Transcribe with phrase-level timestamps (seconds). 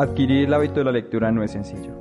[0.00, 1.92] Adquirir el hábito de la lectura no es sencillo.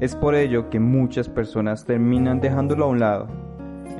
[0.00, 3.28] Es por ello que muchas personas terminan dejándolo a un lado.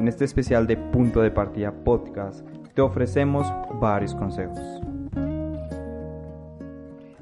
[0.01, 3.47] En este especial de Punto de Partida Podcast te ofrecemos
[3.81, 4.59] varios consejos.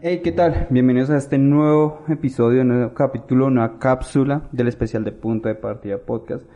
[0.00, 0.66] Hey, ¿qué tal?
[0.70, 5.98] Bienvenidos a este nuevo episodio, nuevo capítulo, nueva cápsula del especial de Punto de Partida
[5.98, 6.46] Podcast.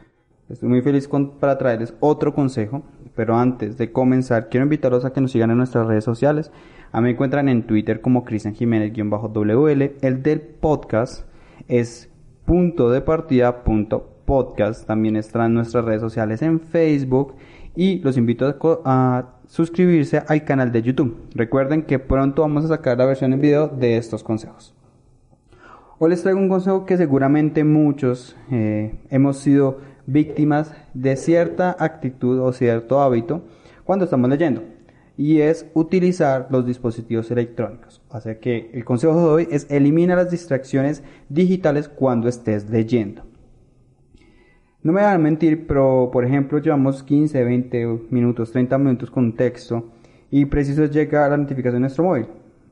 [0.49, 2.85] Estoy muy feliz para traerles otro consejo,
[3.19, 6.53] pero antes de comenzar quiero invitarlos a que nos sigan en nuestras redes sociales.
[6.93, 9.97] A mí me encuentran en Twitter como Cristian Jiménez-WL.
[10.03, 11.27] El del podcast
[11.67, 12.13] es
[12.45, 14.87] punto de partida punto podcast.
[14.87, 17.35] También está en nuestras redes sociales en Facebook.
[17.75, 21.17] Y los invito a, suscribirse al canal de YouTube.
[21.35, 24.77] Recuerden que pronto vamos a sacar la versión en video de estos consejos.
[25.99, 32.41] Hoy les traigo un consejo que seguramente muchos eh, hemos sido víctimas de cierta actitud
[32.41, 33.43] o cierto hábito
[33.85, 34.63] cuando estamos leyendo
[35.19, 38.01] y es utilizar los dispositivos electrónicos.
[38.09, 43.23] O que el consejo de hoy es elimina las distracciones digitales cuando estés leyendo.
[44.83, 49.25] No me van a mentir, pero por ejemplo llevamos 15, 20 minutos, 30 minutos con
[49.25, 49.91] un texto
[50.31, 52.27] y preciso llega la notificación de nuestro móvil.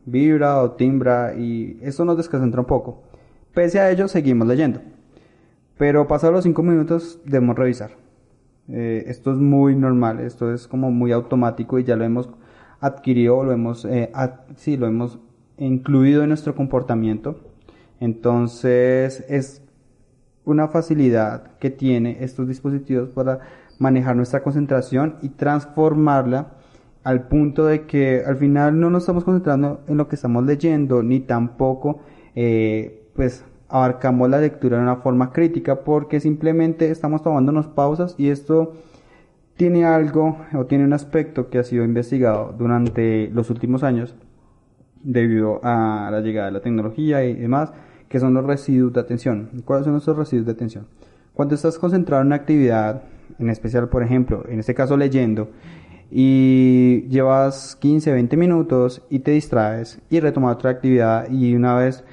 [0.05, 3.03] Vibra o timbra y esto nos desconcentra un poco.
[3.53, 4.81] Pese a ello seguimos leyendo.
[5.79, 7.91] Pero pasados los 5 minutos debemos revisar.
[8.69, 12.31] Eh, esto es muy normal, esto es como muy automático y ya lo hemos
[12.81, 14.11] adquirido, lo hemos, eh,
[14.57, 15.19] sí, lo hemos
[15.59, 17.41] incluido en nuestro comportamiento.
[18.01, 19.63] Entonces es
[20.45, 23.41] una facilidad que tiene estos dispositivos para
[23.79, 26.53] manejar nuestra concentración y transformarla
[27.05, 31.03] al punto de que al final no nos estamos concentrando en lo que estamos leyendo
[31.03, 32.01] ni tampoco
[32.35, 38.31] eh, pues abarcamos la lectura de una forma crítica porque simplemente estamos tomándonos pausas y
[38.31, 38.75] esto
[39.57, 44.15] tiene algo o tiene un aspecto que ha sido investigado durante los últimos años
[45.03, 47.73] debido a la llegada de la tecnología y demás,
[48.09, 49.51] que son los residuos de atención.
[49.65, 50.87] ¿Cuáles son esos residuos de atención?
[51.33, 53.03] Cuando estás concentrado en una actividad,
[53.39, 55.51] en especial, por ejemplo, en este caso leyendo,
[56.11, 62.05] y llevas 15, 20 minutos y te distraes y retomas otra actividad y una vez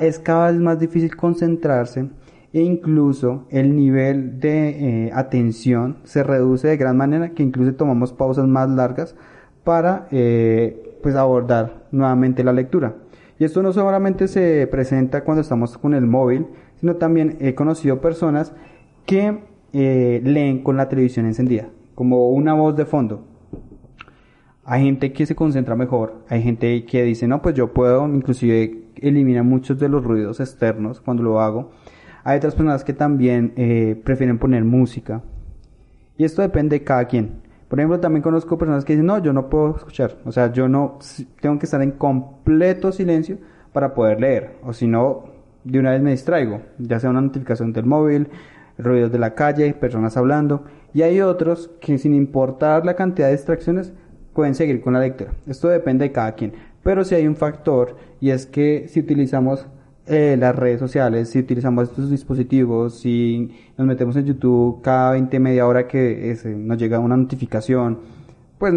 [0.00, 2.08] es cada vez más difícil concentrarse
[2.52, 4.68] e incluso el nivel de
[5.06, 9.14] eh, atención se reduce de gran manera que incluso tomamos pausas más largas
[9.64, 12.94] para eh, pues abordar nuevamente la lectura.
[13.38, 16.46] Y esto no solamente se presenta cuando estamos con el móvil,
[16.80, 18.54] sino también he conocido personas
[19.04, 19.40] que
[19.72, 23.35] eh, leen con la televisión encendida, como una voz de fondo.
[24.68, 28.86] Hay gente que se concentra mejor, hay gente que dice, no, pues yo puedo inclusive
[28.96, 31.70] elimina muchos de los ruidos externos cuando lo hago.
[32.24, 35.22] Hay otras personas que también eh, prefieren poner música.
[36.18, 37.42] Y esto depende de cada quien.
[37.68, 40.16] Por ejemplo, también conozco personas que dicen, no, yo no puedo escuchar.
[40.24, 40.98] O sea, yo no
[41.40, 43.38] tengo que estar en completo silencio
[43.72, 44.56] para poder leer.
[44.64, 45.26] O si no,
[45.62, 46.62] de una vez me distraigo.
[46.78, 48.28] Ya sea una notificación del móvil,
[48.78, 50.64] ruidos de la calle, personas hablando.
[50.94, 53.92] Y hay otros que sin importar la cantidad de distracciones
[54.36, 55.32] pueden seguir con la lectura.
[55.46, 56.52] Esto depende de cada quien.
[56.84, 59.66] Pero si hay un factor y es que si utilizamos
[60.06, 65.40] eh, las redes sociales, si utilizamos estos dispositivos, si nos metemos en YouTube cada 20,
[65.40, 67.98] media hora que nos llega una notificación,
[68.58, 68.74] pues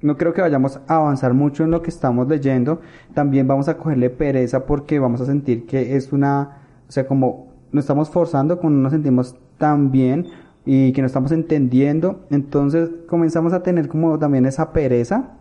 [0.00, 2.80] no creo que vayamos a avanzar mucho en lo que estamos leyendo.
[3.12, 6.58] También vamos a cogerle pereza porque vamos a sentir que es una,
[6.88, 10.26] o sea, como nos estamos forzando, cuando no nos sentimos tan bien
[10.64, 15.38] y que no estamos entendiendo, entonces comenzamos a tener como también esa pereza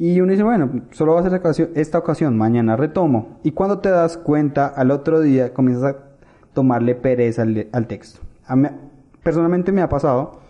[0.00, 3.38] y uno dice, bueno, solo va a ser esta ocasión, mañana retomo.
[3.42, 5.98] Y cuando te das cuenta, al otro día comienzas a
[6.54, 8.22] tomarle pereza al, texto.
[8.46, 8.66] A mí,
[9.22, 10.40] personalmente me ha pasado,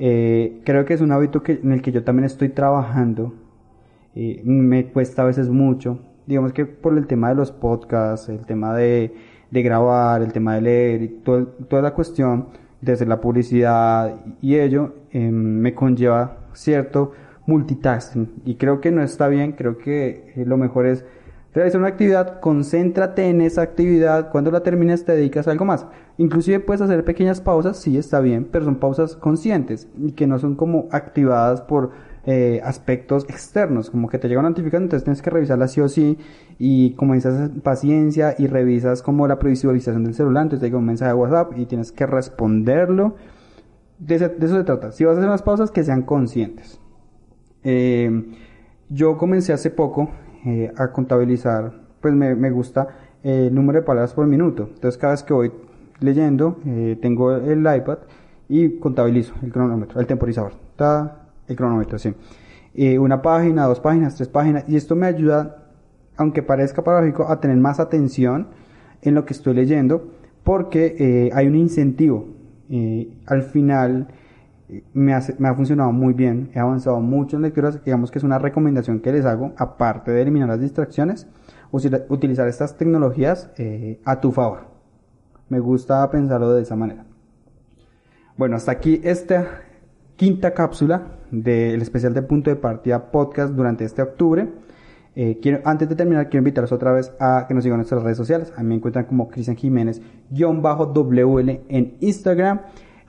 [0.00, 3.32] eh, creo que es un hábito que, en el que yo también estoy trabajando.
[4.16, 6.00] Eh, me cuesta a veces mucho.
[6.26, 9.14] Digamos que por el tema de los podcasts, el tema de,
[9.52, 12.48] de grabar, el tema de leer, y toda la cuestión,
[12.80, 17.12] desde la publicidad y ello, eh, me conlleva cierto
[17.46, 21.04] multitasking y creo que no está bien, creo que eh, lo mejor es
[21.54, 25.86] realizar una actividad, concéntrate en esa actividad, cuando la termines te dedicas a algo más.
[26.18, 30.38] Inclusive puedes hacer pequeñas pausas, sí está bien, pero son pausas conscientes y que no
[30.38, 31.92] son como activadas por
[32.28, 35.88] eh, aspectos externos, como que te llega una notificación, entonces tienes que revisarla sí o
[35.88, 36.18] sí
[36.58, 41.12] y comenzas paciencia y revisas como la previsualización del celular, entonces te llega un mensaje
[41.12, 43.14] de WhatsApp y tienes que responderlo.
[44.00, 44.90] De, eso se trata.
[44.90, 46.80] Si vas a hacer unas pausas, que sean conscientes.
[47.62, 48.34] Eh,
[48.88, 50.10] yo comencé hace poco
[50.44, 52.88] eh, a contabilizar, pues me, me gusta
[53.22, 54.68] el número de palabras por minuto.
[54.74, 55.52] Entonces cada vez que voy
[56.00, 56.58] leyendo,
[57.00, 57.98] tengo el iPad
[58.48, 60.54] y contabilizo el cronómetro, el temporizador.
[60.72, 62.14] Está el cronómetro, sí.
[62.78, 64.64] Eh, una página, dos páginas, tres páginas.
[64.68, 65.64] Y esto me ayuda,
[66.16, 68.48] aunque parezca paradójico, a tener más atención
[69.00, 70.12] en lo que estoy leyendo
[70.44, 72.28] porque eh, hay un incentivo.
[72.68, 74.08] Eh, al final
[74.92, 78.38] me, me, ha funcionado muy bien, he avanzado mucho en lecturas, digamos que es una
[78.38, 81.26] recomendación que les hago, aparte de eliminar las distracciones,
[81.72, 83.50] utilizar estas tecnologías
[84.04, 84.66] a tu favor.
[85.48, 87.06] Me gusta pensarlo de esa manera.
[88.36, 89.62] Bueno, hasta aquí esta
[90.16, 94.48] quinta cápsula del especial de punto de partida podcast durante este octubre.
[95.14, 98.02] Eh, quiero, antes de terminar, quiero invitarlos otra vez a que nos sigan en nuestras
[98.02, 98.52] redes sociales.
[98.56, 102.60] A mí me encuentran como Cristian Jiménez-WL en Instagram.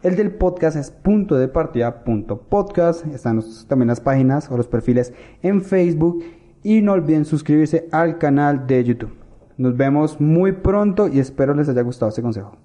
[0.04, 3.06] El del podcast es punto de partida punto podcast.
[3.08, 6.24] Están también las páginas o los perfiles en Facebook.
[6.64, 9.14] Y no olviden suscribirse al canal de YouTube.
[9.58, 12.58] Nos vemos muy pronto y espero les haya gustado este consejo.